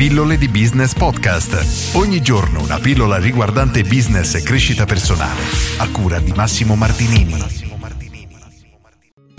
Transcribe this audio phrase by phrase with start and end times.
[0.00, 1.94] Pillole di Business Podcast.
[1.94, 5.42] Ogni giorno una pillola riguardante business e crescita personale.
[5.76, 7.68] A cura di Massimo Martinini.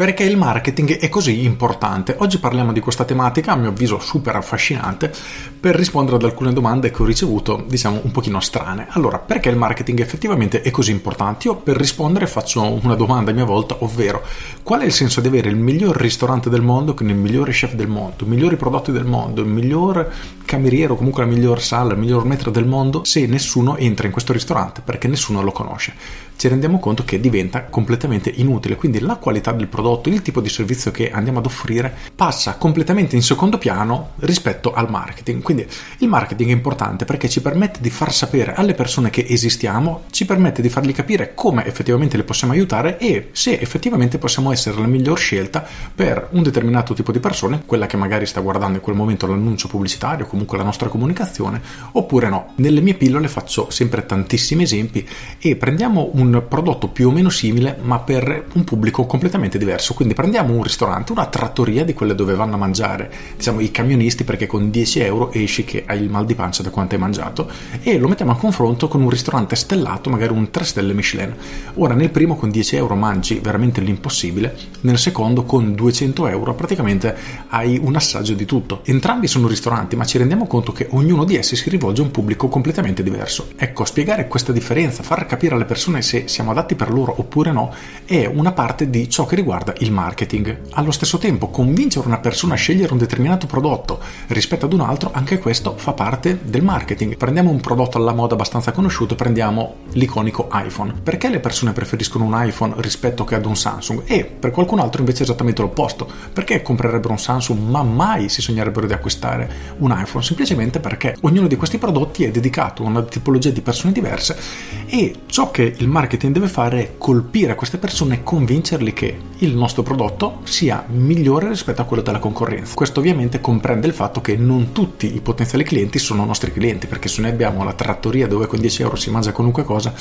[0.02, 2.16] Perché il marketing è così importante?
[2.18, 5.14] Oggi parliamo di questa tematica, a mio avviso super affascinante,
[5.60, 8.88] per rispondere ad alcune domande che ho ricevuto, diciamo, un pochino strane.
[8.90, 11.46] Allora, perché il marketing effettivamente è così importante?
[11.46, 14.24] Io per rispondere faccio una domanda a mia volta, ovvero
[14.64, 17.76] qual è il senso di avere il miglior ristorante del mondo con il migliore chef
[17.76, 20.12] del mondo, i migliori prodotti del mondo, il miglior
[20.52, 24.12] cameriere o comunque la miglior sala, il miglior metro del mondo se nessuno entra in
[24.12, 25.94] questo ristorante perché nessuno lo conosce?
[26.36, 30.50] Ci rendiamo conto che diventa completamente inutile, quindi la qualità del prodotto il tipo di
[30.50, 35.44] servizio che andiamo ad offrire passa completamente in secondo piano rispetto al marketing.
[35.44, 35.68] Quindi
[36.00, 40.26] il marketing è importante perché ci permette di far sapere alle persone che esistiamo, ci
[40.26, 44.88] permette di fargli capire come effettivamente le possiamo aiutare e se effettivamente possiamo essere la
[44.88, 45.64] miglior scelta
[45.94, 49.68] per un determinato tipo di persone, quella che magari sta guardando in quel momento l'annuncio
[49.68, 51.62] pubblicitario, comunque la nostra comunicazione,
[51.94, 52.54] oppure no.
[52.56, 55.08] Nelle mie pillole faccio sempre tantissimi esempi
[55.40, 59.94] e prendiamo un prodotto più o meno simile ma per un pubblico completamente diverso.
[59.94, 64.24] Quindi prendiamo un ristorante, una trattoria di quelle dove vanno a mangiare, diciamo i camionisti,
[64.24, 67.50] perché con 10 euro esci che hai il mal di pancia da quanto hai mangiato,
[67.82, 71.36] e lo mettiamo a confronto con un ristorante stellato, magari un 3 stelle Michelin.
[71.76, 77.16] Ora, nel primo con 10 euro mangi veramente l'impossibile, nel secondo con 200 euro praticamente
[77.50, 78.82] hai un assaggio di tutto.
[78.86, 82.12] Entrambi sono ristoranti, ma ci rendiamo conto che ognuno di essi si rivolge a un
[82.12, 83.50] pubblico completamente diverso.
[83.56, 87.74] Ecco, spiegare questa differenza, far capire alle persone se siamo adatti per loro oppure no,
[88.06, 90.60] è una parte di ciò che riguarda il marketing.
[90.72, 95.12] Allo stesso tempo, convincere una persona a scegliere un determinato prodotto rispetto ad un altro,
[95.14, 97.18] anche questo fa parte del marketing.
[97.18, 100.94] Prendiamo un prodotto alla moda abbastanza conosciuto, prendiamo l'iconico iPhone.
[101.04, 104.04] Perché le persone preferiscono un iPhone rispetto che ad un Samsung?
[104.06, 106.10] E per qualcun altro invece è esattamente l'opposto.
[106.32, 110.21] Perché comprerebbero un Samsung ma mai si sognerebbero di acquistare un iPhone?
[110.22, 114.38] Semplicemente perché ognuno di questi prodotti è dedicato a una tipologia di persone diverse
[114.86, 119.56] e ciò che il marketing deve fare è colpire queste persone e convincerli che il
[119.56, 122.74] nostro prodotto sia migliore rispetto a quello della concorrenza.
[122.76, 127.08] Questo ovviamente comprende il fatto che non tutti i potenziali clienti sono nostri clienti, perché
[127.08, 129.94] se noi abbiamo la trattoria dove con 10 euro si mangia qualunque cosa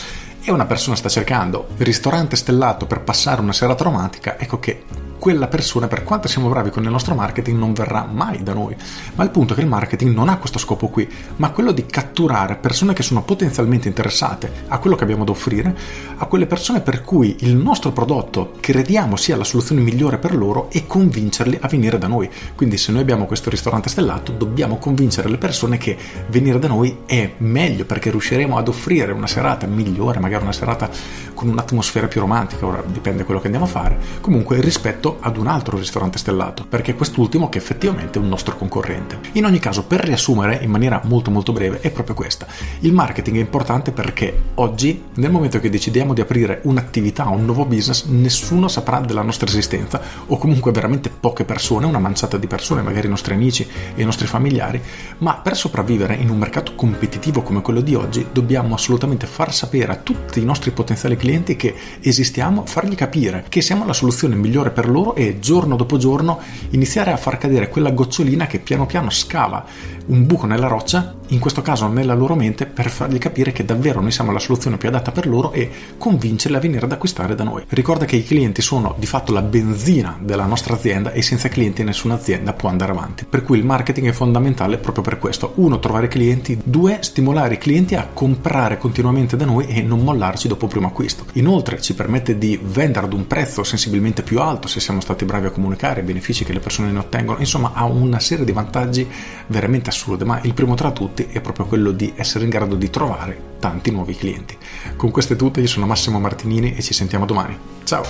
[0.43, 4.83] e una persona sta cercando il ristorante stellato per passare una serata romantica, ecco che
[5.21, 8.75] quella persona, per quanto siamo bravi con il nostro marketing, non verrà mai da noi.
[9.15, 11.85] Ma il punto è che il marketing non ha questo scopo qui, ma quello di
[11.85, 15.77] catturare persone che sono potenzialmente interessate a quello che abbiamo da offrire,
[16.17, 20.71] a quelle persone per cui il nostro prodotto crediamo sia la soluzione migliore per loro
[20.71, 22.29] e convincerli a venire da noi.
[22.55, 25.99] Quindi se noi abbiamo questo ristorante stellato, dobbiamo convincere le persone che
[26.29, 30.89] venire da noi è meglio perché riusciremo ad offrire una serata migliore, magari una serata
[31.35, 35.37] con un'atmosfera più romantica, ora dipende da quello che andiamo a fare, comunque rispetto ad
[35.37, 39.19] un altro ristorante stellato, perché quest'ultimo che effettivamente è un nostro concorrente.
[39.33, 42.47] In ogni caso, per riassumere in maniera molto molto breve, è proprio questa.
[42.81, 47.65] Il marketing è importante perché oggi, nel momento che decidiamo di aprire un'attività, un nuovo
[47.65, 52.83] business, nessuno saprà della nostra esistenza o comunque veramente poche persone, una manciata di persone,
[52.83, 54.81] magari i nostri amici e i nostri familiari,
[55.19, 59.93] ma per sopravvivere in un mercato competitivo come quello di oggi dobbiamo assolutamente far sapere
[59.93, 64.71] a tutti i nostri potenziali clienti che esistiamo, fargli capire che siamo la soluzione migliore
[64.71, 66.39] per loro loro e giorno dopo giorno
[66.71, 69.65] iniziare a far cadere quella gocciolina che piano piano scava
[70.07, 74.01] un buco nella roccia, in questo caso nella loro mente, per fargli capire che davvero
[74.01, 77.45] noi siamo la soluzione più adatta per loro e convincerli a venire ad acquistare da
[77.45, 77.65] noi.
[77.69, 81.85] Ricorda che i clienti sono di fatto la benzina della nostra azienda e senza clienti
[81.85, 83.25] nessuna azienda può andare avanti.
[83.25, 85.53] Per cui il marketing è fondamentale proprio per questo.
[85.57, 86.59] Uno, trovare clienti.
[86.63, 90.89] Due, stimolare i clienti a comprare continuamente da noi e non mollarci dopo il primo
[90.89, 91.27] acquisto.
[91.35, 95.47] Inoltre ci permette di vendere ad un prezzo sensibilmente più alto se siamo stati bravi
[95.47, 97.39] a comunicare i benefici che le persone ne ottengono.
[97.39, 99.09] Insomma, ha una serie di vantaggi
[99.47, 102.91] veramente assurde, ma il primo tra tutti è proprio quello di essere in grado di
[102.91, 104.57] trovare tanti nuovi clienti.
[104.97, 107.57] Con queste tutte io sono Massimo Martinini e ci sentiamo domani.
[107.85, 108.05] Ciao!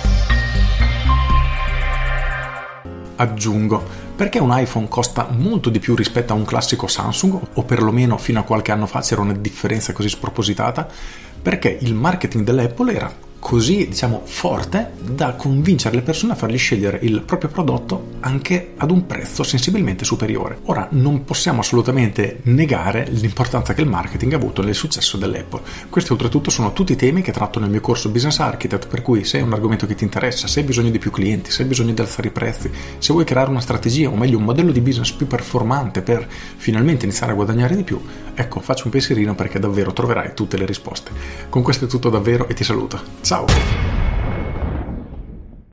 [3.15, 3.83] Aggiungo,
[4.15, 8.39] perché un iPhone costa molto di più rispetto a un classico Samsung, o perlomeno fino
[8.39, 10.87] a qualche anno fa c'era una differenza così spropositata?
[11.41, 16.99] Perché il marketing dell'Apple era così diciamo forte da convincere le persone a fargli scegliere
[17.01, 20.59] il proprio prodotto anche ad un prezzo sensibilmente superiore.
[20.65, 25.61] Ora non possiamo assolutamente negare l'importanza che il marketing ha avuto nel successo dell'Apple.
[25.89, 29.39] Questi oltretutto sono tutti temi che tratto nel mio corso Business Architect, per cui se
[29.39, 31.93] è un argomento che ti interessa, se hai bisogno di più clienti, se hai bisogno
[31.93, 35.11] di alzare i prezzi, se vuoi creare una strategia o meglio un modello di business
[35.11, 36.27] più performante per
[36.57, 37.99] finalmente iniziare a guadagnare di più,
[38.35, 41.11] ecco faccio un pensierino perché davvero troverai tutte le risposte.
[41.49, 42.99] Con questo è tutto davvero e ti saluto.
[43.31, 43.47] Tchau!